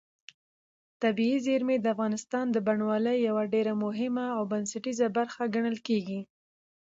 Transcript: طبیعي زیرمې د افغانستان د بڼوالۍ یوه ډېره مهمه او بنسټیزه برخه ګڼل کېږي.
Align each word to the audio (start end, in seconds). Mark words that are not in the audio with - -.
طبیعي 1.01 1.37
زیرمې 1.45 1.77
د 1.79 1.85
افغانستان 1.95 2.45
د 2.51 2.57
بڼوالۍ 2.67 3.17
یوه 3.27 3.43
ډېره 3.53 3.73
مهمه 3.85 4.25
او 4.37 4.41
بنسټیزه 4.51 5.07
برخه 5.17 5.43
ګڼل 5.55 5.77
کېږي. 5.87 6.21